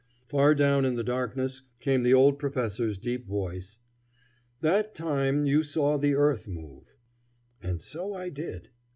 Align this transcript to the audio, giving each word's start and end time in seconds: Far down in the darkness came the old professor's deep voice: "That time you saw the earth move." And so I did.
Far 0.25 0.55
down 0.55 0.83
in 0.83 0.95
the 0.95 1.03
darkness 1.03 1.61
came 1.79 2.01
the 2.01 2.15
old 2.15 2.39
professor's 2.39 2.97
deep 2.97 3.27
voice: 3.27 3.77
"That 4.61 4.95
time 4.95 5.45
you 5.45 5.61
saw 5.61 5.99
the 5.99 6.15
earth 6.15 6.47
move." 6.47 6.95
And 7.61 7.79
so 7.79 8.11
I 8.15 8.29
did. 8.29 8.69